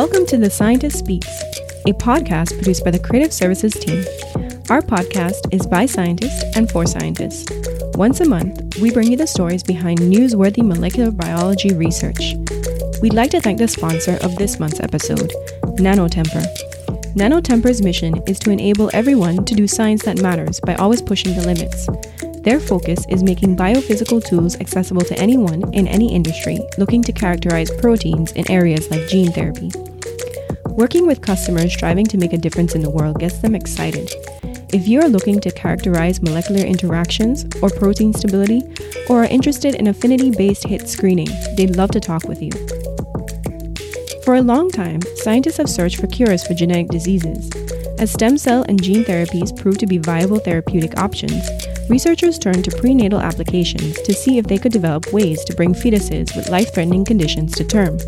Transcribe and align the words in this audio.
Welcome 0.00 0.24
to 0.28 0.38
The 0.38 0.48
Scientist 0.48 0.98
Speaks, 0.98 1.28
a 1.86 1.92
podcast 1.92 2.54
produced 2.54 2.86
by 2.86 2.90
the 2.90 2.98
Creative 2.98 3.30
Services 3.30 3.74
team. 3.74 4.02
Our 4.70 4.80
podcast 4.80 5.52
is 5.52 5.66
by 5.66 5.84
scientists 5.84 6.42
and 6.56 6.70
for 6.70 6.86
scientists. 6.86 7.46
Once 7.96 8.20
a 8.20 8.24
month, 8.26 8.78
we 8.80 8.90
bring 8.90 9.10
you 9.10 9.18
the 9.18 9.26
stories 9.26 9.62
behind 9.62 9.98
newsworthy 9.98 10.66
molecular 10.66 11.10
biology 11.10 11.74
research. 11.74 12.32
We'd 13.02 13.12
like 13.12 13.30
to 13.32 13.42
thank 13.42 13.58
the 13.58 13.68
sponsor 13.68 14.16
of 14.22 14.36
this 14.36 14.58
month's 14.58 14.80
episode, 14.80 15.34
Nanotemper. 15.76 16.46
Nanotemper's 17.14 17.82
mission 17.82 18.22
is 18.26 18.38
to 18.38 18.50
enable 18.50 18.88
everyone 18.94 19.44
to 19.44 19.54
do 19.54 19.68
science 19.68 20.02
that 20.04 20.22
matters 20.22 20.60
by 20.60 20.76
always 20.76 21.02
pushing 21.02 21.34
the 21.34 21.42
limits. 21.42 21.86
Their 22.42 22.58
focus 22.58 23.04
is 23.10 23.22
making 23.22 23.58
biophysical 23.58 24.24
tools 24.24 24.58
accessible 24.60 25.02
to 25.02 25.18
anyone 25.18 25.74
in 25.74 25.86
any 25.86 26.14
industry 26.14 26.58
looking 26.78 27.02
to 27.02 27.12
characterize 27.12 27.70
proteins 27.70 28.32
in 28.32 28.50
areas 28.50 28.90
like 28.90 29.06
gene 29.06 29.30
therapy. 29.30 29.70
Working 30.76 31.06
with 31.06 31.20
customers 31.20 31.72
striving 31.72 32.06
to 32.06 32.18
make 32.18 32.32
a 32.32 32.38
difference 32.38 32.74
in 32.74 32.80
the 32.80 32.90
world 32.90 33.18
gets 33.18 33.38
them 33.38 33.54
excited. 33.54 34.10
If 34.72 34.86
you 34.86 35.00
are 35.00 35.08
looking 35.08 35.40
to 35.40 35.50
characterize 35.50 36.22
molecular 36.22 36.64
interactions 36.64 37.44
or 37.60 37.70
protein 37.70 38.12
stability, 38.14 38.62
or 39.08 39.24
are 39.24 39.26
interested 39.26 39.74
in 39.74 39.88
affinity 39.88 40.30
based 40.30 40.64
hit 40.64 40.88
screening, 40.88 41.28
they'd 41.56 41.76
love 41.76 41.90
to 41.90 42.00
talk 42.00 42.24
with 42.24 42.40
you. 42.40 42.52
For 44.24 44.36
a 44.36 44.42
long 44.42 44.70
time, 44.70 45.00
scientists 45.16 45.56
have 45.56 45.68
searched 45.68 46.00
for 46.00 46.06
cures 46.06 46.46
for 46.46 46.54
genetic 46.54 46.88
diseases. 46.88 47.50
As 47.98 48.12
stem 48.12 48.38
cell 48.38 48.64
and 48.68 48.82
gene 48.82 49.04
therapies 49.04 49.54
prove 49.54 49.76
to 49.78 49.86
be 49.86 49.98
viable 49.98 50.38
therapeutic 50.38 50.98
options, 50.98 51.48
researchers 51.90 52.38
turned 52.38 52.64
to 52.64 52.76
prenatal 52.76 53.20
applications 53.20 54.00
to 54.02 54.14
see 54.14 54.38
if 54.38 54.46
they 54.46 54.56
could 54.56 54.72
develop 54.72 55.12
ways 55.12 55.44
to 55.44 55.54
bring 55.54 55.74
fetuses 55.74 56.34
with 56.36 56.48
life 56.48 56.72
threatening 56.72 57.04
conditions 57.04 57.54
to 57.56 57.64
term. 57.64 57.98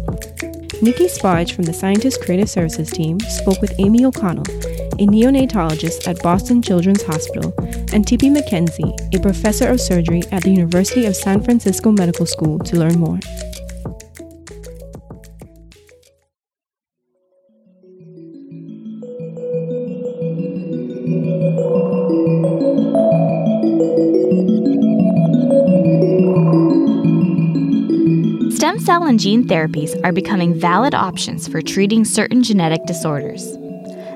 Nikki 0.83 1.07
Spodge 1.07 1.53
from 1.55 1.63
the 1.63 1.73
Scientist 1.73 2.21
Creative 2.23 2.51
Services 2.51 2.91
team 2.91 3.21
spoke 3.21 3.61
with 3.61 3.73
Amy 3.79 4.05
O'Connell, 4.05 4.43
a 4.99 5.07
neonatologist 5.07 6.09
at 6.09 6.21
Boston 6.25 6.61
Children's 6.61 7.05
Hospital, 7.05 7.55
and 7.93 8.05
Tippi 8.05 8.37
McKenzie, 8.37 9.15
a 9.15 9.21
professor 9.21 9.69
of 9.69 9.81
surgery 9.81 10.25
at 10.33 10.43
the 10.43 10.51
University 10.51 11.07
of 11.07 11.15
San 11.15 11.41
Francisco 11.41 11.93
Medical 11.93 12.27
School, 12.27 12.59
to 12.59 12.77
learn 12.77 12.99
more. 12.99 13.21
And 29.13 29.21
gene 29.21 29.45
therapies 29.45 29.95
are 30.05 30.11
becoming 30.11 30.59
valid 30.59 30.95
options 30.95 31.47
for 31.47 31.61
treating 31.61 32.03
certain 32.03 32.43
genetic 32.43 32.83
disorders. 32.87 33.47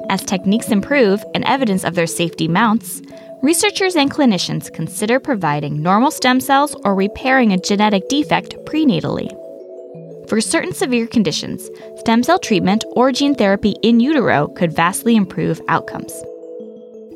As 0.09 0.25
techniques 0.25 0.71
improve 0.71 1.23
and 1.35 1.45
evidence 1.45 1.85
of 1.85 1.95
their 1.95 2.07
safety 2.07 2.49
mounts, 2.49 3.03
researchers 3.43 3.95
and 3.95 4.11
clinicians 4.11 4.73
consider 4.73 5.21
providing 5.21 5.83
normal 5.83 6.11
stem 6.11 6.41
cells 6.41 6.75
or 6.83 6.95
repairing 6.95 7.53
a 7.53 7.59
genetic 7.59 8.09
defect 8.09 8.57
prenatally. 8.65 9.29
For 10.31 10.41
certain 10.41 10.73
severe 10.73 11.07
conditions, 11.07 11.69
stem 11.99 12.23
cell 12.23 12.39
treatment 12.39 12.83
or 12.93 13.13
gene 13.13 13.35
therapy 13.35 13.75
in 13.83 14.01
utero 14.01 14.49
could 14.57 14.75
vastly 14.75 15.15
improve 15.15 15.61
outcomes. 15.69 16.13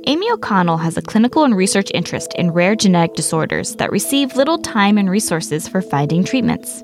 Amy 0.07 0.31
O'Connell 0.31 0.77
has 0.77 0.99
a 0.99 1.03
clinical 1.03 1.45
and 1.45 1.57
research 1.57 1.91
interest 1.95 2.35
in 2.35 2.51
rare 2.51 2.77
genetic 2.77 3.15
disorders 3.15 3.75
that 3.77 3.91
receive 3.91 4.37
little 4.37 4.59
time 4.59 4.99
and 4.99 5.09
resources 5.09 5.67
for 5.67 5.81
finding 5.81 6.23
treatments. 6.23 6.83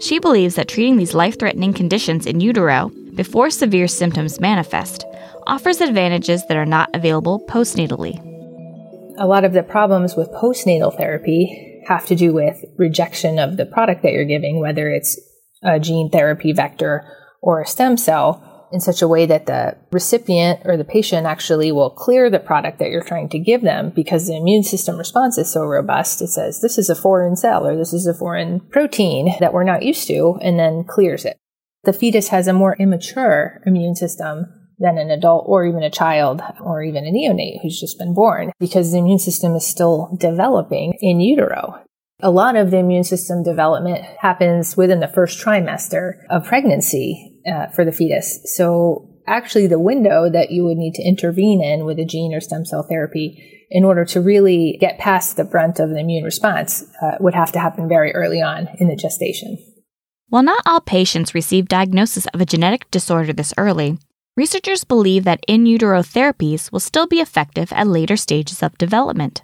She 0.00 0.18
believes 0.18 0.54
that 0.54 0.68
treating 0.68 0.96
these 0.96 1.14
life 1.14 1.38
threatening 1.38 1.74
conditions 1.74 2.26
in 2.26 2.40
utero 2.40 2.90
before 3.14 3.50
severe 3.50 3.86
symptoms 3.86 4.40
manifest 4.40 5.04
offers 5.46 5.80
advantages 5.80 6.46
that 6.46 6.56
are 6.56 6.66
not 6.66 6.88
available 6.94 7.44
postnatally. 7.46 8.18
A 9.18 9.26
lot 9.26 9.44
of 9.44 9.52
the 9.52 9.62
problems 9.62 10.16
with 10.16 10.30
postnatal 10.30 10.96
therapy 10.96 11.82
have 11.86 12.06
to 12.06 12.14
do 12.14 12.32
with 12.32 12.64
rejection 12.78 13.38
of 13.38 13.58
the 13.58 13.66
product 13.66 14.02
that 14.02 14.12
you're 14.12 14.24
giving, 14.24 14.58
whether 14.58 14.88
it's 14.88 15.20
a 15.62 15.78
gene 15.78 16.08
therapy 16.08 16.52
vector 16.52 17.04
or 17.42 17.60
a 17.60 17.66
stem 17.66 17.96
cell, 17.96 18.42
in 18.72 18.80
such 18.80 19.02
a 19.02 19.08
way 19.08 19.26
that 19.26 19.46
the 19.46 19.76
recipient 19.92 20.60
or 20.64 20.76
the 20.76 20.84
patient 20.84 21.26
actually 21.26 21.72
will 21.72 21.90
clear 21.90 22.30
the 22.30 22.38
product 22.38 22.78
that 22.78 22.90
you're 22.90 23.02
trying 23.02 23.28
to 23.30 23.38
give 23.38 23.62
them 23.62 23.90
because 23.90 24.26
the 24.26 24.36
immune 24.36 24.62
system 24.62 24.96
response 24.96 25.38
is 25.38 25.52
so 25.52 25.64
robust. 25.64 26.22
It 26.22 26.28
says, 26.28 26.60
this 26.60 26.78
is 26.78 26.88
a 26.88 26.94
foreign 26.94 27.36
cell 27.36 27.66
or 27.66 27.76
this 27.76 27.92
is 27.92 28.06
a 28.06 28.14
foreign 28.14 28.60
protein 28.60 29.34
that 29.40 29.52
we're 29.52 29.64
not 29.64 29.82
used 29.82 30.06
to, 30.08 30.38
and 30.40 30.58
then 30.58 30.84
clears 30.84 31.24
it. 31.24 31.36
The 31.84 31.92
fetus 31.92 32.28
has 32.28 32.46
a 32.46 32.52
more 32.52 32.76
immature 32.78 33.62
immune 33.66 33.94
system 33.94 34.46
than 34.78 34.98
an 34.98 35.10
adult 35.10 35.44
or 35.46 35.64
even 35.66 35.82
a 35.82 35.90
child 35.90 36.42
or 36.60 36.82
even 36.82 37.06
a 37.06 37.10
neonate 37.10 37.60
who's 37.62 37.78
just 37.78 37.98
been 37.98 38.14
born 38.14 38.52
because 38.58 38.92
the 38.92 38.98
immune 38.98 39.18
system 39.18 39.54
is 39.54 39.66
still 39.66 40.16
developing 40.18 40.94
in 41.00 41.20
utero. 41.20 41.82
A 42.22 42.30
lot 42.30 42.56
of 42.56 42.70
the 42.70 42.78
immune 42.78 43.04
system 43.04 43.42
development 43.42 44.04
happens 44.20 44.76
within 44.76 45.00
the 45.00 45.08
first 45.08 45.42
trimester 45.42 46.14
of 46.28 46.44
pregnancy 46.44 47.29
uh, 47.46 47.68
for 47.68 47.84
the 47.84 47.92
fetus. 47.92 48.40
So 48.56 49.08
actually 49.26 49.66
the 49.66 49.78
window 49.78 50.28
that 50.30 50.50
you 50.50 50.64
would 50.64 50.76
need 50.76 50.94
to 50.94 51.02
intervene 51.02 51.62
in 51.62 51.84
with 51.84 51.98
a 51.98 52.04
gene 52.04 52.34
or 52.34 52.40
stem 52.40 52.64
cell 52.64 52.86
therapy 52.88 53.66
in 53.70 53.84
order 53.84 54.04
to 54.04 54.20
really 54.20 54.76
get 54.80 54.98
past 54.98 55.36
the 55.36 55.44
brunt 55.44 55.78
of 55.78 55.90
the 55.90 56.00
immune 56.00 56.24
response 56.24 56.84
uh, 57.02 57.12
would 57.20 57.34
have 57.34 57.52
to 57.52 57.60
happen 57.60 57.88
very 57.88 58.12
early 58.12 58.42
on 58.42 58.68
in 58.78 58.88
the 58.88 58.96
gestation. 58.96 59.58
While 60.28 60.42
not 60.42 60.62
all 60.66 60.80
patients 60.80 61.34
receive 61.34 61.68
diagnosis 61.68 62.26
of 62.26 62.40
a 62.40 62.46
genetic 62.46 62.90
disorder 62.90 63.32
this 63.32 63.54
early, 63.56 63.98
researchers 64.36 64.84
believe 64.84 65.24
that 65.24 65.44
in 65.46 65.66
utero 65.66 66.02
therapies 66.02 66.72
will 66.72 66.80
still 66.80 67.06
be 67.06 67.20
effective 67.20 67.72
at 67.72 67.86
later 67.86 68.16
stages 68.16 68.62
of 68.62 68.78
development. 68.78 69.42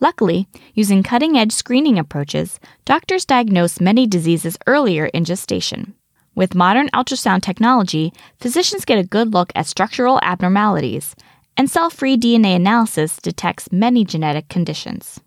Luckily, 0.00 0.46
using 0.74 1.02
cutting 1.02 1.36
edge 1.36 1.52
screening 1.52 1.98
approaches, 1.98 2.60
doctors 2.84 3.24
diagnose 3.24 3.80
many 3.80 4.06
diseases 4.06 4.58
earlier 4.66 5.06
in 5.06 5.24
gestation. 5.24 5.94
With 6.36 6.54
modern 6.54 6.90
ultrasound 6.90 7.40
technology, 7.40 8.12
physicians 8.38 8.84
get 8.84 8.98
a 8.98 9.04
good 9.04 9.32
look 9.32 9.50
at 9.54 9.66
structural 9.66 10.20
abnormalities, 10.22 11.16
and 11.56 11.70
cell 11.70 11.88
free 11.88 12.18
DNA 12.18 12.54
analysis 12.54 13.16
detects 13.16 13.72
many 13.72 14.04
genetic 14.04 14.50
conditions. 14.50 15.18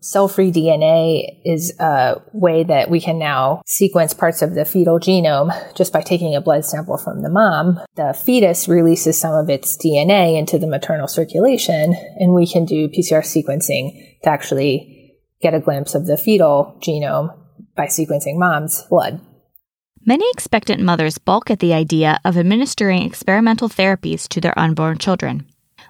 Cell 0.00 0.28
free 0.28 0.52
DNA 0.52 1.40
is 1.46 1.74
a 1.80 2.20
way 2.34 2.62
that 2.64 2.90
we 2.90 3.00
can 3.00 3.18
now 3.18 3.62
sequence 3.64 4.12
parts 4.12 4.42
of 4.42 4.54
the 4.54 4.66
fetal 4.66 5.00
genome 5.00 5.50
just 5.74 5.94
by 5.94 6.02
taking 6.02 6.36
a 6.36 6.42
blood 6.42 6.66
sample 6.66 6.98
from 6.98 7.22
the 7.22 7.30
mom. 7.30 7.80
The 7.96 8.12
fetus 8.12 8.68
releases 8.68 9.18
some 9.18 9.32
of 9.32 9.48
its 9.48 9.78
DNA 9.78 10.38
into 10.38 10.58
the 10.58 10.66
maternal 10.66 11.08
circulation, 11.08 11.94
and 12.18 12.34
we 12.34 12.46
can 12.46 12.66
do 12.66 12.88
PCR 12.88 13.22
sequencing 13.22 14.20
to 14.24 14.28
actually 14.28 15.16
get 15.40 15.54
a 15.54 15.60
glimpse 15.60 15.94
of 15.94 16.04
the 16.04 16.18
fetal 16.18 16.78
genome 16.82 17.34
by 17.74 17.86
sequencing 17.86 18.36
mom's 18.36 18.82
blood. 18.90 19.22
Many 20.06 20.24
expectant 20.30 20.80
mothers 20.80 21.18
balk 21.18 21.50
at 21.50 21.58
the 21.58 21.74
idea 21.74 22.20
of 22.24 22.38
administering 22.38 23.02
experimental 23.02 23.68
therapies 23.68 24.26
to 24.28 24.40
their 24.40 24.58
unborn 24.58 24.96
children. 24.96 25.44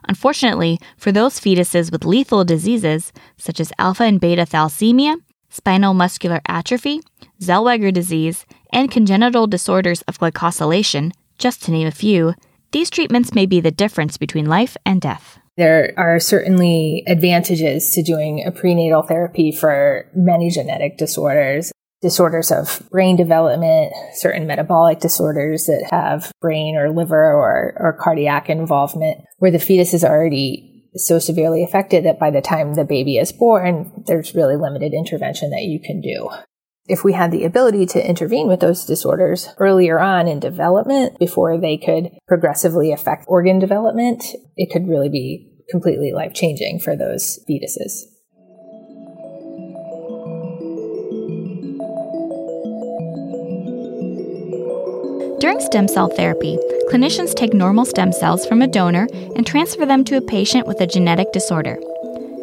Unfortunately, 0.09 0.81
for 0.97 1.13
those 1.13 1.39
fetuses 1.39 1.93
with 1.93 2.05
lethal 2.05 2.45
diseases 2.45 3.13
such 3.37 3.61
as 3.61 3.73
alpha 3.79 4.03
and 4.03 4.21
beta 4.21 4.43
thalassemia, 4.43 5.17
spinal 5.49 5.95
muscular 5.95 6.41
atrophy, 6.47 7.01
Zellweger 7.41 7.93
disease, 7.93 8.47
and 8.73 8.91
congenital 8.91 9.47
disorders 9.47 10.03
of 10.03 10.19
glycosylation, 10.19 11.13
just 11.39 11.63
to 11.63 11.71
name 11.71 11.87
a 11.87 11.93
few, 11.93 12.35
these 12.73 12.91
treatments 12.91 13.33
may 13.33 13.47
be 13.47 13.61
the 13.61 13.71
difference 13.71 14.17
between 14.17 14.47
life 14.47 14.77
and 14.85 15.01
death. 15.01 15.39
There 15.57 15.95
are 15.97 16.19
certainly 16.19 17.05
advantages 17.07 17.93
to 17.95 18.03
doing 18.03 18.45
a 18.45 18.51
prenatal 18.51 19.03
therapy 19.03 19.53
for 19.53 20.11
many 20.15 20.51
genetic 20.51 20.97
disorders 20.97 21.71
disorders 22.03 22.51
of 22.51 22.83
brain 22.91 23.17
development, 23.17 23.93
certain 24.15 24.47
metabolic 24.47 25.01
disorders 25.01 25.67
that 25.67 25.89
have 25.91 26.33
brain 26.41 26.77
or 26.77 26.91
liver 26.91 27.33
or, 27.33 27.75
or 27.77 27.99
cardiac 28.01 28.49
involvement, 28.49 29.19
where 29.39 29.51
the 29.51 29.59
fetus 29.59 29.93
is 29.93 30.05
already 30.05 30.89
so 30.97 31.19
severely 31.19 31.63
affected 31.63 32.05
that 32.05 32.19
by 32.19 32.31
the 32.31 32.41
time 32.41 32.75
the 32.75 32.85
baby 32.85 33.17
is 33.17 33.33
born, 33.33 33.93
there's 34.07 34.35
really 34.35 34.57
limited 34.57 34.93
intervention 34.93 35.51
that 35.51 35.63
you 35.63 35.79
can 35.79 36.01
do. 36.01 36.29
If 36.87 37.05
we 37.05 37.13
had 37.13 37.31
the 37.31 37.45
ability 37.45 37.87
to 37.87 38.09
intervene 38.09 38.49
with 38.49 38.59
those 38.59 38.85
disorders 38.85 39.49
earlier 39.59 40.01
on 40.01 40.27
in 40.27 40.41
development 40.41 41.19
before 41.21 41.57
they 41.57 41.77
could 41.77 42.11
progressively 42.27 42.91
affect 42.91 43.27
organ 43.29 43.61
development, 43.61 44.25
it 44.57 44.73
could 44.73 44.89
really 44.89 45.09
be 45.09 45.47
completely 45.71 46.13
life 46.13 46.35
changing 46.35 46.81
for 46.81 46.97
those 46.97 47.39
fetuses. 47.49 48.10
During 55.41 55.59
stem 55.59 55.89
cell 55.89 56.09
therapy, 56.09 56.59
clinicians 56.91 57.35
take 57.35 57.55
normal 57.55 57.87
stem 57.87 58.13
cells 58.13 58.45
from 58.45 58.61
a 58.61 58.67
donor 58.67 59.09
and 59.35 59.47
transfer 59.47 59.87
them 59.87 60.05
to 60.05 60.19
a 60.19 60.21
patient 60.21 60.67
with 60.67 60.83
a 60.83 60.87
genetic 60.87 61.33
disorder. 61.33 61.79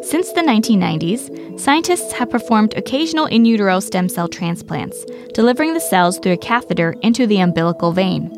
Since 0.02 0.32
the 0.32 0.40
1990s, 0.40 1.60
scientists 1.60 2.12
have 2.14 2.28
performed 2.28 2.74
occasional 2.76 3.26
in 3.26 3.44
utero 3.44 3.78
stem 3.78 4.08
cell 4.08 4.26
transplants, 4.26 5.04
delivering 5.32 5.74
the 5.74 5.80
cells 5.80 6.18
through 6.18 6.32
a 6.32 6.38
catheter 6.38 6.96
into 7.02 7.24
the 7.28 7.38
umbilical 7.38 7.92
vein. 7.92 8.30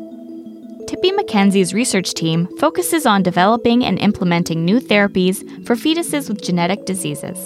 Tippy 0.87 1.11
McKenzie's 1.11 1.73
research 1.73 2.13
team 2.13 2.47
focuses 2.59 3.07
on 3.07 3.23
developing 3.23 3.83
and 3.83 3.97
implementing 3.97 4.63
new 4.63 4.79
therapies 4.79 5.39
for 5.65 5.75
fetuses 5.75 6.29
with 6.29 6.43
genetic 6.43 6.85
diseases. 6.85 7.39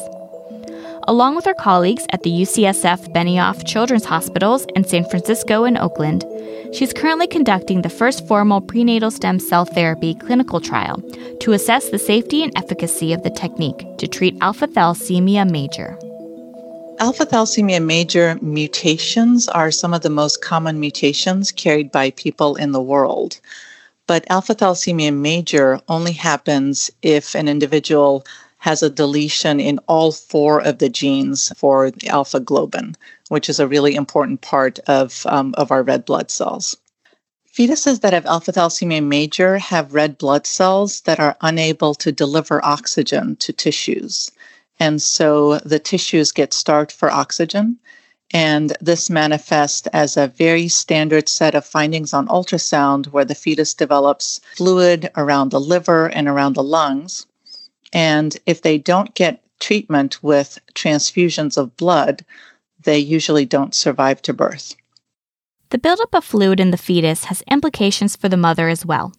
Along 1.07 1.35
with 1.35 1.45
her 1.45 1.53
colleagues 1.53 2.03
at 2.09 2.23
the 2.23 2.31
UCSF 2.31 3.13
Benioff 3.13 3.63
Children's 3.67 4.05
Hospitals 4.05 4.65
in 4.75 4.83
San 4.83 5.07
Francisco 5.07 5.63
and 5.63 5.77
Oakland, 5.77 6.25
she's 6.73 6.93
currently 6.93 7.27
conducting 7.27 7.83
the 7.83 7.91
first 7.91 8.27
formal 8.27 8.59
prenatal 8.59 9.11
stem 9.11 9.39
cell 9.39 9.65
therapy 9.65 10.15
clinical 10.15 10.59
trial 10.59 10.99
to 11.41 11.53
assess 11.53 11.89
the 11.89 11.99
safety 11.99 12.41
and 12.41 12.51
efficacy 12.57 13.13
of 13.13 13.21
the 13.21 13.29
technique 13.29 13.85
to 13.99 14.07
treat 14.07 14.35
alpha 14.41 14.67
thalassemia 14.67 15.47
major. 15.47 15.95
Alpha 16.97 17.27
thalassemia 17.27 17.85
major 17.85 18.39
mutations 18.41 19.47
are 19.47 19.69
some 19.69 19.93
of 19.93 20.01
the 20.01 20.09
most 20.09 20.41
common 20.41 20.79
mutations 20.79 21.51
carried 21.51 21.91
by 21.91 22.09
people 22.11 22.55
in 22.55 22.71
the 22.71 22.81
world. 22.81 23.39
But 24.07 24.25
alpha 24.31 24.55
thalassemia 24.55 25.15
major 25.15 25.79
only 25.87 26.13
happens 26.13 26.89
if 27.03 27.35
an 27.35 27.47
individual 27.47 28.25
has 28.65 28.81
a 28.81 28.89
deletion 28.89 29.59
in 29.59 29.77
all 29.87 30.11
four 30.11 30.59
of 30.59 30.79
the 30.79 30.89
genes 30.89 31.53
for 31.55 31.91
alpha 32.07 32.39
globin, 32.39 32.95
which 33.29 33.47
is 33.47 33.59
a 33.59 33.67
really 33.67 33.93
important 33.93 34.41
part 34.41 34.79
of, 34.87 35.23
um, 35.27 35.53
of 35.55 35.69
our 35.69 35.83
red 35.83 36.03
blood 36.03 36.31
cells. 36.31 36.75
Fetuses 37.55 38.01
that 38.01 38.11
have 38.11 38.25
alpha 38.25 38.51
thalassemia 38.51 39.03
major 39.03 39.59
have 39.59 39.93
red 39.93 40.17
blood 40.17 40.47
cells 40.47 41.01
that 41.01 41.19
are 41.19 41.37
unable 41.41 41.93
to 41.93 42.11
deliver 42.11 42.59
oxygen 42.65 43.35
to 43.35 43.53
tissues. 43.53 44.31
And 44.79 44.99
so 44.99 45.59
the 45.59 45.77
tissues 45.77 46.31
get 46.31 46.51
starved 46.51 46.91
for 46.91 47.11
oxygen. 47.11 47.77
And 48.33 48.75
this 48.81 49.11
manifests 49.11 49.85
as 49.93 50.17
a 50.17 50.27
very 50.27 50.69
standard 50.69 51.29
set 51.29 51.53
of 51.53 51.67
findings 51.67 52.13
on 52.15 52.27
ultrasound 52.29 53.09
where 53.13 53.25
the 53.25 53.35
fetus 53.35 53.75
develops 53.75 54.41
fluid 54.55 55.11
around 55.15 55.51
the 55.51 55.61
liver 55.61 56.07
and 56.09 56.27
around 56.27 56.55
the 56.55 56.63
lungs. 56.63 57.27
And 57.93 58.37
if 58.45 58.61
they 58.61 58.77
don't 58.77 59.13
get 59.15 59.43
treatment 59.59 60.21
with 60.23 60.59
transfusions 60.73 61.57
of 61.57 61.75
blood, 61.77 62.25
they 62.83 62.99
usually 62.99 63.45
don't 63.45 63.73
survive 63.73 64.21
to 64.23 64.33
birth. 64.33 64.75
The 65.69 65.77
buildup 65.77 66.13
of 66.13 66.23
fluid 66.23 66.59
in 66.59 66.71
the 66.71 66.77
fetus 66.77 67.25
has 67.25 67.41
implications 67.49 68.15
for 68.15 68.29
the 68.29 68.37
mother 68.37 68.69
as 68.69 68.85
well. 68.85 69.13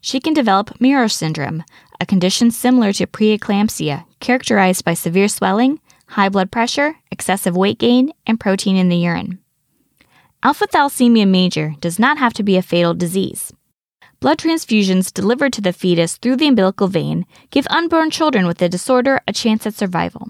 She 0.00 0.20
can 0.20 0.32
develop 0.32 0.80
Muir 0.80 1.08
syndrome, 1.08 1.64
a 2.00 2.06
condition 2.06 2.50
similar 2.50 2.92
to 2.94 3.06
preeclampsia, 3.06 4.04
characterized 4.20 4.84
by 4.84 4.94
severe 4.94 5.28
swelling, 5.28 5.80
high 6.06 6.28
blood 6.28 6.50
pressure, 6.50 6.96
excessive 7.10 7.56
weight 7.56 7.78
gain, 7.78 8.12
and 8.26 8.40
protein 8.40 8.76
in 8.76 8.88
the 8.88 8.96
urine. 8.96 9.38
Alpha 10.42 10.66
thalassemia 10.66 11.28
major 11.28 11.74
does 11.80 11.98
not 11.98 12.16
have 12.16 12.32
to 12.34 12.42
be 12.42 12.56
a 12.56 12.62
fatal 12.62 12.94
disease. 12.94 13.52
Blood 14.20 14.36
transfusions 14.36 15.12
delivered 15.14 15.50
to 15.54 15.62
the 15.62 15.72
fetus 15.72 16.18
through 16.18 16.36
the 16.36 16.46
umbilical 16.46 16.88
vein 16.88 17.24
give 17.50 17.66
unborn 17.70 18.10
children 18.10 18.46
with 18.46 18.58
the 18.58 18.68
disorder 18.68 19.22
a 19.26 19.32
chance 19.32 19.66
at 19.66 19.74
survival. 19.74 20.28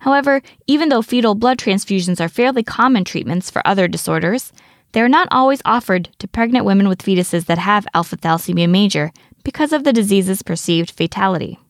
However, 0.00 0.42
even 0.66 0.88
though 0.88 1.00
fetal 1.00 1.36
blood 1.36 1.56
transfusions 1.56 2.20
are 2.20 2.28
fairly 2.28 2.64
common 2.64 3.04
treatments 3.04 3.48
for 3.48 3.64
other 3.64 3.86
disorders, 3.86 4.52
they 4.90 5.00
are 5.00 5.08
not 5.08 5.28
always 5.30 5.62
offered 5.64 6.08
to 6.18 6.26
pregnant 6.26 6.64
women 6.64 6.88
with 6.88 6.98
fetuses 6.98 7.46
that 7.46 7.58
have 7.58 7.86
alpha 7.94 8.16
thalassemia 8.16 8.68
major 8.68 9.12
because 9.44 9.72
of 9.72 9.84
the 9.84 9.92
disease's 9.92 10.42
perceived 10.42 10.90
fatality. 10.90 11.60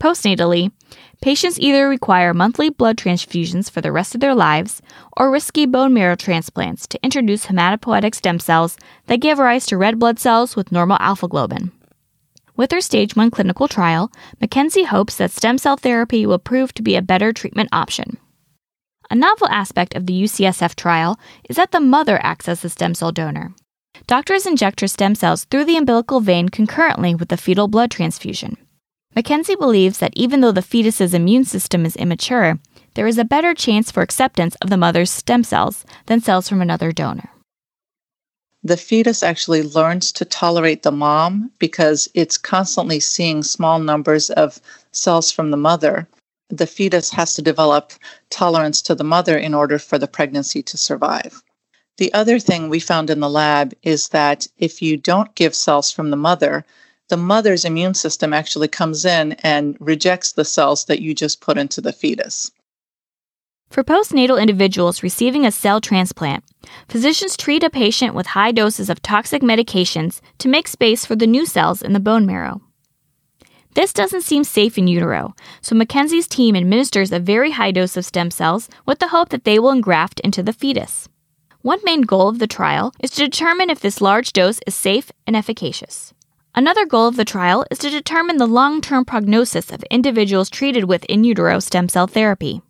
Postnatally, 0.00 0.72
patients 1.20 1.58
either 1.58 1.88
require 1.88 2.32
monthly 2.32 2.70
blood 2.70 2.96
transfusions 2.96 3.70
for 3.70 3.80
the 3.80 3.92
rest 3.92 4.14
of 4.14 4.20
their 4.20 4.34
lives 4.34 4.80
or 5.16 5.30
risky 5.30 5.66
bone 5.66 5.92
marrow 5.92 6.16
transplants 6.16 6.86
to 6.86 7.02
introduce 7.02 7.46
hematopoietic 7.46 8.14
stem 8.14 8.38
cells 8.38 8.76
that 9.06 9.20
give 9.20 9.38
rise 9.38 9.66
to 9.66 9.76
red 9.76 9.98
blood 9.98 10.18
cells 10.18 10.56
with 10.56 10.72
normal 10.72 10.96
alpha 11.00 11.28
globin. 11.28 11.70
With 12.56 12.72
her 12.72 12.80
stage 12.80 13.14
1 13.14 13.30
clinical 13.30 13.68
trial, 13.68 14.10
McKenzie 14.42 14.86
hopes 14.86 15.16
that 15.16 15.30
stem 15.30 15.58
cell 15.58 15.76
therapy 15.76 16.26
will 16.26 16.38
prove 16.38 16.74
to 16.74 16.82
be 16.82 16.96
a 16.96 17.02
better 17.02 17.32
treatment 17.32 17.68
option. 17.72 18.18
A 19.10 19.14
novel 19.14 19.48
aspect 19.48 19.94
of 19.94 20.06
the 20.06 20.22
UCSF 20.22 20.74
trial 20.74 21.18
is 21.48 21.56
that 21.56 21.70
the 21.70 21.80
mother 21.80 22.20
acts 22.22 22.48
as 22.48 22.62
the 22.62 22.68
stem 22.68 22.94
cell 22.94 23.12
donor. 23.12 23.54
Doctors 24.06 24.46
inject 24.46 24.80
her 24.80 24.88
stem 24.88 25.14
cells 25.14 25.44
through 25.44 25.64
the 25.64 25.76
umbilical 25.76 26.20
vein 26.20 26.48
concurrently 26.48 27.14
with 27.14 27.28
the 27.28 27.36
fetal 27.36 27.68
blood 27.68 27.90
transfusion. 27.90 28.56
McKenzie 29.18 29.58
believes 29.58 29.98
that 29.98 30.12
even 30.14 30.42
though 30.42 30.52
the 30.52 30.62
fetus's 30.62 31.12
immune 31.12 31.44
system 31.44 31.84
is 31.84 31.96
immature, 31.96 32.56
there 32.94 33.08
is 33.08 33.18
a 33.18 33.24
better 33.24 33.52
chance 33.52 33.90
for 33.90 34.00
acceptance 34.00 34.54
of 34.62 34.70
the 34.70 34.76
mother's 34.76 35.10
stem 35.10 35.42
cells 35.42 35.84
than 36.06 36.20
cells 36.20 36.48
from 36.48 36.62
another 36.62 36.92
donor. 36.92 37.28
The 38.62 38.76
fetus 38.76 39.24
actually 39.24 39.64
learns 39.64 40.12
to 40.12 40.24
tolerate 40.24 40.84
the 40.84 40.92
mom 40.92 41.50
because 41.58 42.08
it's 42.14 42.38
constantly 42.38 43.00
seeing 43.00 43.42
small 43.42 43.80
numbers 43.80 44.30
of 44.30 44.60
cells 44.92 45.32
from 45.32 45.50
the 45.50 45.56
mother. 45.56 46.06
The 46.48 46.68
fetus 46.68 47.10
has 47.10 47.34
to 47.34 47.42
develop 47.42 47.94
tolerance 48.30 48.80
to 48.82 48.94
the 48.94 49.02
mother 49.02 49.36
in 49.36 49.52
order 49.52 49.80
for 49.80 49.98
the 49.98 50.06
pregnancy 50.06 50.62
to 50.62 50.76
survive. 50.76 51.42
The 51.96 52.14
other 52.14 52.38
thing 52.38 52.68
we 52.68 52.78
found 52.78 53.10
in 53.10 53.18
the 53.18 53.28
lab 53.28 53.74
is 53.82 54.10
that 54.10 54.46
if 54.58 54.80
you 54.80 54.96
don't 54.96 55.34
give 55.34 55.56
cells 55.56 55.90
from 55.90 56.10
the 56.10 56.16
mother, 56.16 56.64
the 57.08 57.16
mother's 57.16 57.64
immune 57.64 57.94
system 57.94 58.32
actually 58.32 58.68
comes 58.68 59.04
in 59.04 59.32
and 59.42 59.76
rejects 59.80 60.32
the 60.32 60.44
cells 60.44 60.84
that 60.86 61.00
you 61.00 61.14
just 61.14 61.40
put 61.40 61.58
into 61.58 61.80
the 61.80 61.92
fetus. 61.92 62.50
For 63.70 63.84
postnatal 63.84 64.40
individuals 64.40 65.02
receiving 65.02 65.44
a 65.44 65.52
cell 65.52 65.80
transplant, 65.80 66.44
physicians 66.88 67.36
treat 67.36 67.62
a 67.62 67.68
patient 67.68 68.14
with 68.14 68.28
high 68.28 68.52
doses 68.52 68.88
of 68.88 69.02
toxic 69.02 69.42
medications 69.42 70.20
to 70.38 70.48
make 70.48 70.68
space 70.68 71.04
for 71.04 71.16
the 71.16 71.26
new 71.26 71.44
cells 71.44 71.82
in 71.82 71.92
the 71.92 72.00
bone 72.00 72.24
marrow. 72.24 72.62
This 73.74 73.92
doesn't 73.92 74.22
seem 74.22 74.44
safe 74.44 74.78
in 74.78 74.88
utero, 74.88 75.34
so 75.60 75.76
McKenzie's 75.76 76.26
team 76.26 76.56
administers 76.56 77.12
a 77.12 77.20
very 77.20 77.52
high 77.52 77.70
dose 77.70 77.96
of 77.96 78.06
stem 78.06 78.30
cells 78.30 78.68
with 78.86 78.98
the 78.98 79.08
hope 79.08 79.28
that 79.28 79.44
they 79.44 79.58
will 79.58 79.70
engraft 79.70 80.18
into 80.20 80.42
the 80.42 80.54
fetus. 80.54 81.08
One 81.60 81.80
main 81.84 82.02
goal 82.02 82.28
of 82.28 82.38
the 82.38 82.46
trial 82.46 82.94
is 83.00 83.10
to 83.12 83.24
determine 83.24 83.68
if 83.68 83.80
this 83.80 84.00
large 84.00 84.32
dose 84.32 84.60
is 84.66 84.74
safe 84.74 85.12
and 85.26 85.36
efficacious. 85.36 86.14
Another 86.58 86.86
goal 86.86 87.06
of 87.06 87.14
the 87.14 87.24
trial 87.24 87.64
is 87.70 87.78
to 87.78 87.88
determine 87.88 88.38
the 88.38 88.46
long 88.48 88.80
term 88.80 89.04
prognosis 89.04 89.70
of 89.70 89.84
individuals 89.92 90.50
treated 90.50 90.86
with 90.86 91.04
in 91.04 91.22
utero 91.22 91.60
stem 91.60 91.88
cell 91.88 92.08
therapy. 92.08 92.62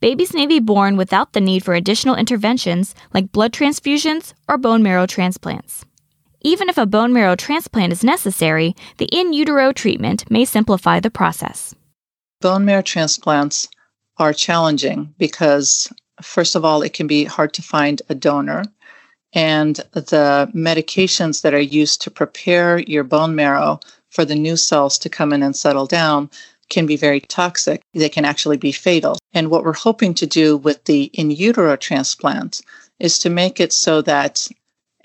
Babies 0.00 0.32
may 0.32 0.46
be 0.46 0.58
born 0.58 0.96
without 0.96 1.34
the 1.34 1.40
need 1.42 1.62
for 1.62 1.74
additional 1.74 2.16
interventions 2.16 2.94
like 3.12 3.30
blood 3.30 3.52
transfusions 3.52 4.32
or 4.48 4.56
bone 4.56 4.82
marrow 4.82 5.06
transplants. 5.06 5.84
Even 6.40 6.70
if 6.70 6.78
a 6.78 6.86
bone 6.86 7.12
marrow 7.12 7.36
transplant 7.36 7.92
is 7.92 8.02
necessary, 8.02 8.74
the 8.96 9.10
in 9.12 9.34
utero 9.34 9.70
treatment 9.70 10.24
may 10.30 10.46
simplify 10.46 10.98
the 10.98 11.10
process. 11.10 11.74
Bone 12.40 12.64
marrow 12.64 12.80
transplants 12.80 13.68
are 14.16 14.32
challenging 14.32 15.12
because 15.18 15.92
first 16.22 16.54
of 16.54 16.64
all, 16.64 16.80
it 16.80 16.94
can 16.94 17.06
be 17.06 17.24
hard 17.24 17.52
to 17.52 17.60
find 17.60 18.00
a 18.08 18.14
donor. 18.14 18.64
And 19.34 19.76
the 19.92 20.50
medications 20.54 21.42
that 21.42 21.54
are 21.54 21.60
used 21.60 22.00
to 22.02 22.10
prepare 22.10 22.78
your 22.78 23.04
bone 23.04 23.34
marrow 23.34 23.80
for 24.10 24.24
the 24.24 24.36
new 24.36 24.56
cells 24.56 24.96
to 24.98 25.08
come 25.08 25.32
in 25.32 25.42
and 25.42 25.56
settle 25.56 25.86
down 25.86 26.30
can 26.70 26.86
be 26.86 26.96
very 26.96 27.20
toxic. 27.20 27.82
They 27.94 28.08
can 28.08 28.24
actually 28.24 28.56
be 28.56 28.72
fatal. 28.72 29.18
And 29.32 29.50
what 29.50 29.64
we're 29.64 29.72
hoping 29.72 30.14
to 30.14 30.26
do 30.26 30.56
with 30.56 30.84
the 30.84 31.04
in 31.12 31.30
utero 31.30 31.76
transplant 31.76 32.60
is 33.00 33.18
to 33.18 33.28
make 33.28 33.60
it 33.60 33.72
so 33.72 34.00
that 34.02 34.48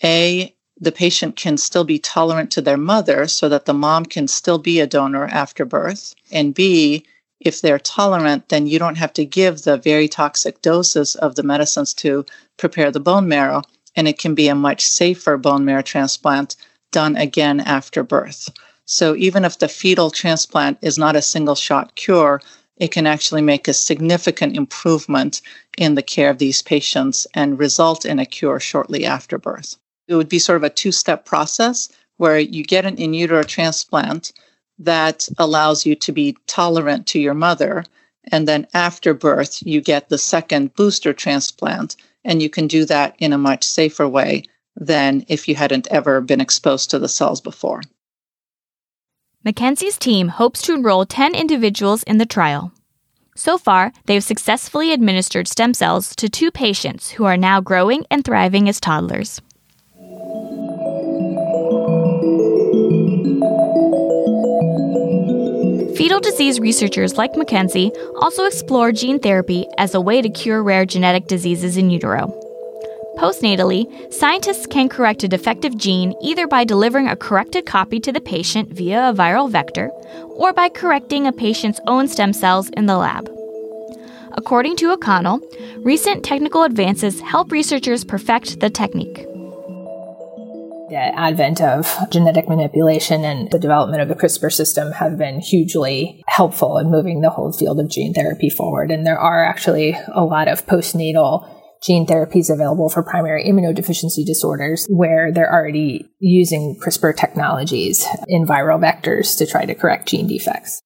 A, 0.03 0.55
the 0.79 0.91
patient 0.91 1.35
can 1.35 1.57
still 1.57 1.83
be 1.83 1.99
tolerant 1.99 2.51
to 2.51 2.61
their 2.61 2.77
mother 2.77 3.27
so 3.27 3.49
that 3.49 3.65
the 3.65 3.73
mom 3.73 4.05
can 4.05 4.27
still 4.27 4.59
be 4.59 4.79
a 4.79 4.87
donor 4.87 5.25
after 5.25 5.65
birth, 5.65 6.15
and 6.31 6.53
B, 6.53 7.05
if 7.41 7.61
they're 7.61 7.79
tolerant, 7.79 8.49
then 8.49 8.67
you 8.67 8.79
don't 8.79 8.97
have 8.97 9.13
to 9.13 9.25
give 9.25 9.63
the 9.63 9.77
very 9.77 10.07
toxic 10.07 10.61
doses 10.61 11.15
of 11.15 11.35
the 11.35 11.43
medicines 11.43 11.93
to 11.95 12.25
prepare 12.57 12.91
the 12.91 12.99
bone 12.99 13.27
marrow. 13.27 13.61
And 13.99 14.07
it 14.07 14.17
can 14.17 14.33
be 14.33 14.47
a 14.47 14.55
much 14.55 14.85
safer 14.85 15.35
bone 15.35 15.65
marrow 15.65 15.81
transplant 15.81 16.55
done 16.93 17.17
again 17.17 17.59
after 17.59 18.01
birth. 18.01 18.49
So 18.85 19.13
even 19.17 19.43
if 19.43 19.59
the 19.59 19.67
fetal 19.67 20.09
transplant 20.09 20.77
is 20.81 20.97
not 20.97 21.17
a 21.17 21.21
single 21.21 21.55
shot 21.55 21.95
cure, 21.95 22.41
it 22.77 22.93
can 22.93 23.05
actually 23.05 23.41
make 23.41 23.67
a 23.67 23.73
significant 23.73 24.55
improvement 24.55 25.41
in 25.77 25.95
the 25.95 26.01
care 26.01 26.29
of 26.29 26.37
these 26.37 26.61
patients 26.61 27.27
and 27.33 27.59
result 27.59 28.05
in 28.05 28.19
a 28.19 28.25
cure 28.25 28.61
shortly 28.61 29.05
after 29.05 29.37
birth. 29.37 29.75
It 30.07 30.15
would 30.15 30.29
be 30.29 30.39
sort 30.39 30.55
of 30.55 30.63
a 30.63 30.69
two 30.69 30.93
step 30.93 31.25
process 31.25 31.89
where 32.15 32.39
you 32.39 32.63
get 32.63 32.85
an 32.85 32.95
in 32.95 33.13
utero 33.13 33.43
transplant 33.43 34.31
that 34.77 35.27
allows 35.37 35.85
you 35.85 35.93
to 35.95 36.13
be 36.13 36.37
tolerant 36.47 37.05
to 37.07 37.19
your 37.19 37.33
mother. 37.33 37.83
And 38.31 38.47
then 38.47 38.65
after 38.73 39.13
birth, 39.13 39.61
you 39.65 39.81
get 39.81 40.07
the 40.07 40.17
second 40.17 40.73
booster 40.75 41.11
transplant, 41.11 41.97
and 42.29 42.43
you 42.43 42.49
can 42.49 42.67
do 42.67 42.85
that 42.85 43.15
in 43.17 43.33
a 43.33 43.37
much 43.39 43.63
safer 43.63 44.07
way 44.07 44.43
than 44.75 45.25
if 45.27 45.47
you 45.47 45.55
hadn't 45.55 45.87
ever 45.87 46.21
been 46.21 46.39
exposed 46.39 46.91
to 46.91 46.99
the 46.99 47.09
cells 47.09 47.41
before. 47.41 47.81
Mackenzie's 49.43 49.97
team 49.97 50.27
hopes 50.27 50.61
to 50.61 50.75
enroll 50.75 51.05
10 51.05 51.33
individuals 51.33 52.03
in 52.03 52.19
the 52.19 52.27
trial. 52.27 52.71
So 53.35 53.57
far, 53.57 53.91
they 54.05 54.13
have 54.13 54.23
successfully 54.23 54.93
administered 54.93 55.47
stem 55.47 55.73
cells 55.73 56.15
to 56.17 56.29
two 56.29 56.51
patients 56.51 57.11
who 57.11 57.25
are 57.25 57.37
now 57.37 57.61
growing 57.61 58.05
and 58.11 58.23
thriving 58.23 58.69
as 58.69 58.79
toddlers. 58.79 59.41
Fetal 65.99 66.21
disease 66.21 66.61
researchers 66.61 67.17
like 67.17 67.35
Mackenzie 67.35 67.91
also 68.21 68.45
explore 68.45 68.93
gene 68.93 69.19
therapy 69.19 69.67
as 69.77 69.93
a 69.93 69.99
way 69.99 70.21
to 70.21 70.29
cure 70.29 70.63
rare 70.63 70.85
genetic 70.85 71.27
diseases 71.27 71.75
in 71.75 71.89
utero. 71.89 72.33
Postnatally, 73.17 73.83
scientists 74.13 74.65
can 74.65 74.87
correct 74.87 75.23
a 75.23 75.27
defective 75.27 75.77
gene 75.77 76.15
either 76.23 76.47
by 76.47 76.63
delivering 76.63 77.09
a 77.09 77.17
corrected 77.17 77.65
copy 77.65 77.99
to 77.99 78.13
the 78.13 78.21
patient 78.21 78.69
via 78.69 79.09
a 79.09 79.13
viral 79.13 79.51
vector 79.51 79.89
or 80.37 80.53
by 80.53 80.69
correcting 80.69 81.27
a 81.27 81.33
patient's 81.33 81.81
own 81.85 82.07
stem 82.07 82.31
cells 82.31 82.69
in 82.77 82.85
the 82.85 82.95
lab. 82.95 83.29
According 84.37 84.77
to 84.77 84.93
O'Connell, 84.93 85.41
recent 85.79 86.23
technical 86.23 86.63
advances 86.63 87.19
help 87.19 87.51
researchers 87.51 88.05
perfect 88.05 88.61
the 88.61 88.69
technique. 88.69 89.25
The 90.89 90.95
advent 90.95 91.61
of 91.61 91.95
genetic 92.09 92.49
manipulation 92.49 93.23
and 93.23 93.51
the 93.51 93.59
development 93.59 94.01
of 94.01 94.07
the 94.07 94.15
CRISPR 94.15 94.51
system 94.51 94.91
have 94.93 95.19
been 95.19 95.39
hugely 95.39 96.23
helpful 96.25 96.79
in 96.79 96.89
moving 96.89 97.21
the 97.21 97.29
whole 97.29 97.51
field 97.51 97.79
of 97.79 97.91
gene 97.91 98.15
therapy 98.15 98.49
forward. 98.49 98.89
And 98.89 99.05
there 99.05 99.19
are 99.19 99.45
actually 99.45 99.95
a 100.11 100.23
lot 100.23 100.47
of 100.47 100.65
postnatal 100.65 101.47
gene 101.83 102.07
therapies 102.07 102.51
available 102.51 102.89
for 102.89 103.03
primary 103.03 103.45
immunodeficiency 103.45 104.25
disorders 104.25 104.87
where 104.89 105.31
they're 105.31 105.53
already 105.53 106.09
using 106.17 106.75
CRISPR 106.83 107.15
technologies 107.15 108.07
in 108.27 108.47
viral 108.47 108.79
vectors 108.79 109.37
to 109.37 109.45
try 109.45 109.65
to 109.65 109.75
correct 109.75 110.07
gene 110.07 110.25
defects. 110.25 110.81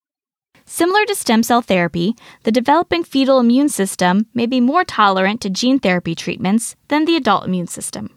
Similar 0.66 1.06
to 1.06 1.16
stem 1.16 1.44
cell 1.44 1.62
therapy, 1.62 2.16
the 2.44 2.52
developing 2.52 3.06
fetal 3.06 3.40
immune 3.40 3.70
system 3.70 4.28
may 4.34 4.48
be 4.48 4.60
more 4.60 4.84
tolerant 4.84 5.40
to 5.42 5.50
gene 5.50 5.80
therapy 5.80 6.14
treatments 6.14 6.76
than 6.90 7.06
the 7.06 7.16
adult 7.16 7.46
immune 7.46 7.68
system. 7.68 8.10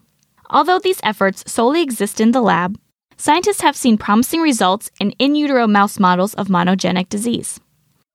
Although 0.50 0.79
these 0.79 1.00
efforts 1.03 1.50
solely 1.50 1.83
exist 1.83 2.21
in 2.21 2.33
the 2.33 2.41
lab, 2.41 2.79
scientists 3.17 3.62
have 3.62 3.76
seen 3.76 3.99
promising 3.99 4.41
results 4.41 4.91
in 5.00 5.11
in 5.12 5.35
utero 5.35 5.67
mouse 5.67 5.99
models 5.99 6.35
of 6.35 6.49
monogenic 6.49 7.09
disease. 7.09 7.61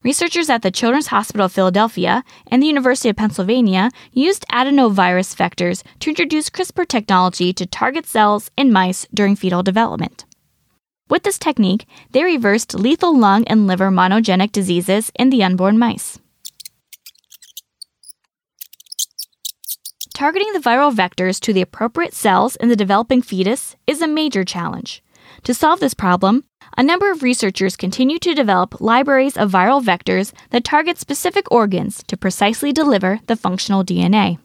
Researchers 0.03 0.49
at 0.49 0.63
the 0.63 0.71
Children's 0.71 1.07
Hospital 1.07 1.45
of 1.45 1.51
Philadelphia 1.51 2.23
and 2.47 2.61
the 2.61 2.67
University 2.67 3.09
of 3.09 3.15
Pennsylvania 3.15 3.91
used 4.11 4.45
adenovirus 4.51 5.35
vectors 5.35 5.83
to 5.99 6.09
introduce 6.09 6.49
CRISPR 6.49 6.87
technology 6.87 7.53
to 7.53 7.67
target 7.67 8.07
cells 8.07 8.49
in 8.57 8.73
mice 8.73 9.05
during 9.13 9.35
fetal 9.35 9.61
development. 9.61 10.25
With 11.07 11.21
this 11.21 11.37
technique, 11.37 11.85
they 12.11 12.23
reversed 12.23 12.73
lethal 12.73 13.15
lung 13.15 13.43
and 13.45 13.67
liver 13.67 13.91
monogenic 13.91 14.51
diseases 14.51 15.11
in 15.19 15.29
the 15.29 15.43
unborn 15.43 15.77
mice. 15.77 16.17
Targeting 20.21 20.53
the 20.53 20.59
viral 20.59 20.93
vectors 20.93 21.39
to 21.39 21.51
the 21.51 21.63
appropriate 21.63 22.13
cells 22.13 22.55
in 22.57 22.69
the 22.69 22.75
developing 22.75 23.23
fetus 23.23 23.75
is 23.87 24.03
a 24.03 24.07
major 24.07 24.43
challenge. 24.43 25.01
To 25.45 25.51
solve 25.51 25.79
this 25.79 25.95
problem, 25.95 26.43
a 26.77 26.83
number 26.83 27.11
of 27.11 27.23
researchers 27.23 27.75
continue 27.75 28.19
to 28.19 28.35
develop 28.35 28.79
libraries 28.79 29.35
of 29.35 29.49
viral 29.49 29.83
vectors 29.83 30.31
that 30.51 30.63
target 30.63 30.99
specific 30.99 31.51
organs 31.51 32.03
to 32.03 32.15
precisely 32.15 32.71
deliver 32.71 33.19
the 33.25 33.35
functional 33.35 33.83
DNA. 33.83 34.37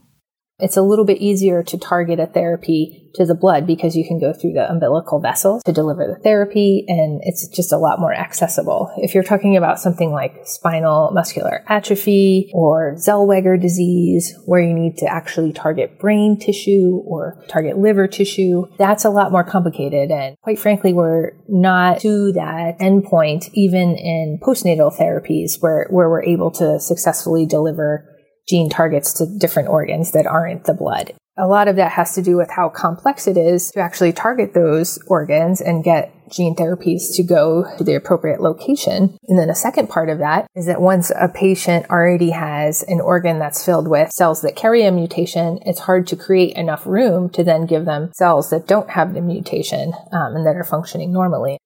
It's 0.59 0.77
a 0.77 0.83
little 0.83 1.05
bit 1.05 1.19
easier 1.19 1.63
to 1.65 1.77
target 1.77 2.19
a 2.19 2.27
therapy 2.27 3.11
to 3.17 3.27
the 3.27 3.35
blood 3.35 3.67
because 3.67 3.95
you 3.95 4.07
can 4.07 4.19
go 4.19 4.33
through 4.33 4.53
the 4.53 4.71
umbilical 4.71 5.21
vessels 5.21 5.63
to 5.65 5.73
deliver 5.73 6.07
the 6.07 6.23
therapy 6.23 6.85
and 6.89 7.21
it's 7.25 7.47
just 7.49 7.73
a 7.73 7.79
lot 7.79 8.01
more 8.01 8.15
accessible. 8.15 8.91
If 8.97 9.15
you're 9.15 9.23
talking 9.23 9.57
about 9.57 9.81
something 9.81 10.13
like 10.13 10.35
spinal 10.45 11.11
muscular 11.13 11.63
atrophy 11.69 12.51
or 12.55 12.95
Zellweger 12.97 13.61
disease, 13.61 14.35
where 14.47 14.61
you 14.63 14.73
need 14.73 14.97
to 14.99 15.07
actually 15.07 15.53
target 15.53 15.99
brain 15.99 16.39
tissue 16.39 17.03
or 17.05 17.45
target 17.49 17.77
liver 17.77 18.07
tissue, 18.07 18.67
that's 18.79 19.05
a 19.05 19.11
lot 19.11 19.33
more 19.33 19.45
complicated. 19.45 20.11
And 20.11 20.37
quite 20.43 20.59
frankly, 20.59 20.95
we're 20.95 21.33
not 21.49 22.01
to 22.01 22.33
that 22.33 22.79
endpoint 22.81 23.51
even 23.53 23.95
in 23.97 24.39
postnatal 24.43 24.97
therapies 24.97 25.61
where, 25.61 25.87
where 25.91 26.09
we're 26.09 26.25
able 26.25 26.51
to 26.53 26.81
successfully 26.81 27.45
deliver 27.45 28.16
gene 28.49 28.69
targets 28.69 29.13
to 29.15 29.27
different 29.39 29.69
organs 29.69 30.13
that 30.13 30.27
aren't 30.27 30.65
the 30.65 30.75
blood. 30.75 31.13
A 31.39 31.47
lot 31.47 31.69
of 31.69 31.77
that 31.77 31.93
has 31.93 32.15
to 32.15 32.23
do 32.23 32.37
with 32.37 32.51
how 32.51 32.71
complex 32.71 33.27
it 33.27 33.37
is 33.37 33.71
to 33.73 33.81
actually 33.81 34.15
target 34.15 34.55
those 34.55 34.99
organs 35.07 35.61
and 35.61 35.85
get 35.85 36.13
gene 36.31 36.57
therapies 36.57 37.15
to 37.15 37.23
go 37.23 37.67
to 37.77 37.85
the 37.85 37.95
appropriate 37.95 38.41
location. 38.41 39.19
And 39.29 39.39
then 39.39 39.51
a 39.51 39.55
second 39.55 39.89
part 39.89 40.09
of 40.09 40.19
that 40.19 40.47
is 40.55 40.67
that 40.67 40.81
once 40.81 41.11
a 41.11 41.29
patient 41.29 41.91
already 41.91 42.31
has 42.31 42.83
an 42.85 43.03
organ 43.03 43.39
that's 43.39 43.65
filled 43.65 43.87
with 43.87 44.11
cells 44.11 44.41
that 44.41 44.57
carry 44.57 44.85
a 44.85 44.91
mutation, 44.91 45.59
it's 45.67 45.81
hard 45.81 46.07
to 46.09 46.17
create 46.17 46.57
enough 46.57 46.87
room 46.87 47.29
to 47.31 47.45
then 47.45 47.67
give 47.67 47.85
them 47.85 48.11
cells 48.15 48.49
that 48.51 48.67
don't 48.67 48.91
have 48.91 49.13
the 49.13 49.21
mutation 49.21 49.93
um, 50.13 50.37
and 50.37 50.47
that 50.47 50.57
are 50.57 50.65
functioning 50.65 51.13
normally. 51.13 51.59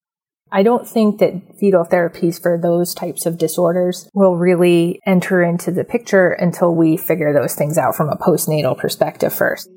I 0.53 0.65
don't 0.65 0.87
think 0.87 1.21
that 1.21 1.59
fetal 1.61 1.85
therapies 1.85 2.43
for 2.43 2.59
those 2.59 2.93
types 2.93 3.25
of 3.25 3.39
disorders 3.39 4.11
will 4.15 4.37
really 4.37 5.01
enter 5.07 5.45
into 5.45 5.71
the 5.71 5.85
picture 5.85 6.33
until 6.33 6.75
we 6.75 6.97
figure 6.97 7.33
those 7.33 7.55
things 7.55 7.79
out 7.79 7.95
from 7.95 8.09
a 8.09 8.17
postnatal 8.17 8.77
perspective 8.77 9.33
first. 9.33 9.69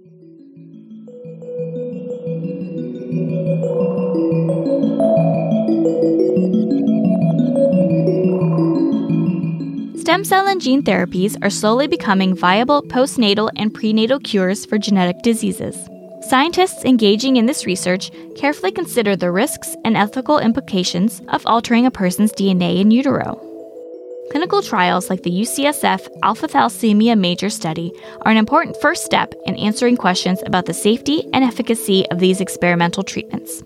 Stem 10.02 10.26
cell 10.26 10.48
and 10.48 10.60
gene 10.60 10.82
therapies 10.82 11.38
are 11.44 11.52
slowly 11.52 11.88
becoming 11.88 12.36
viable 12.36 12.82
postnatal 12.82 13.50
and 13.56 13.72
prenatal 13.74 14.20
cures 14.20 14.66
for 14.66 14.80
genetic 14.80 15.22
diseases. 15.22 15.88
Scientists 16.28 16.86
engaging 16.86 17.36
in 17.36 17.46
this 17.46 17.66
research 17.66 18.10
carefully 18.36 18.72
consider 18.72 19.16
the 19.16 19.30
risks 19.30 19.76
and 19.84 19.98
ethical 19.98 20.40
implications 20.40 21.22
of 21.28 21.46
altering 21.46 21.86
a 21.86 21.92
person's 21.92 22.32
DNA 22.32 22.80
in 22.80 22.92
utero. 22.92 23.36
Clinical 24.32 24.62
trials 24.62 25.10
like 25.10 25.24
the 25.24 25.30
UCSF 25.30 26.08
Alpha 26.24 26.48
Thalassemia 26.48 27.20
Major 27.20 27.50
Study 27.50 27.92
are 28.22 28.32
an 28.32 28.38
important 28.38 28.80
first 28.82 29.04
step 29.04 29.34
in 29.46 29.56
answering 29.58 29.98
questions 29.98 30.42
about 30.46 30.66
the 30.66 30.74
safety 30.74 31.24
and 31.34 31.44
efficacy 31.44 32.10
of 32.10 32.20
these 32.20 32.40
experimental 32.40 33.04
treatments. 33.04 33.62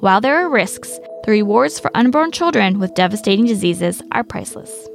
While 0.00 0.20
there 0.20 0.44
are 0.44 0.50
risks, 0.50 0.98
the 1.24 1.30
rewards 1.30 1.78
for 1.78 1.96
unborn 1.96 2.32
children 2.32 2.80
with 2.80 2.94
devastating 2.94 3.46
diseases 3.46 4.02
are 4.10 4.24
priceless. 4.24 4.88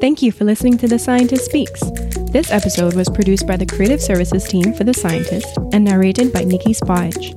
Thank 0.00 0.22
you 0.22 0.32
for 0.32 0.44
listening 0.44 0.78
to 0.78 0.88
The 0.88 0.98
Scientist 0.98 1.44
Speaks. 1.44 1.82
This 2.30 2.50
episode 2.50 2.94
was 2.94 3.10
produced 3.10 3.46
by 3.46 3.58
the 3.58 3.66
creative 3.66 4.00
services 4.00 4.44
team 4.48 4.72
for 4.72 4.82
The 4.82 4.94
Scientist 4.94 5.58
and 5.74 5.84
narrated 5.84 6.32
by 6.32 6.42
Nikki 6.42 6.72
Spage. 6.72 7.34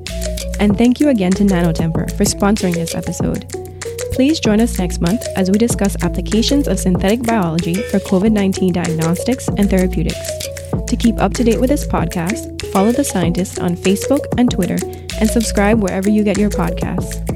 And 0.61 0.77
thank 0.77 1.01
you 1.01 1.09
again 1.09 1.33
to 1.33 1.43
Nanotemper 1.43 2.15
for 2.15 2.23
sponsoring 2.23 2.75
this 2.75 2.95
episode. 2.95 3.49
Please 4.13 4.39
join 4.39 4.61
us 4.61 4.79
next 4.79 5.01
month 5.01 5.23
as 5.35 5.51
we 5.51 5.57
discuss 5.57 6.01
applications 6.03 6.69
of 6.69 6.79
synthetic 6.79 7.23
biology 7.23 7.73
for 7.73 7.99
COVID 7.99 8.31
19 8.31 8.71
diagnostics 8.71 9.49
and 9.49 9.69
therapeutics. 9.69 10.31
To 10.87 10.95
keep 10.95 11.19
up 11.19 11.33
to 11.33 11.43
date 11.43 11.59
with 11.59 11.69
this 11.69 11.85
podcast, 11.85 12.65
follow 12.71 12.93
The 12.93 13.03
Scientist 13.03 13.59
on 13.59 13.75
Facebook 13.75 14.23
and 14.37 14.49
Twitter 14.49 14.77
and 15.19 15.29
subscribe 15.29 15.83
wherever 15.83 16.09
you 16.09 16.23
get 16.23 16.37
your 16.37 16.49
podcasts. 16.49 17.32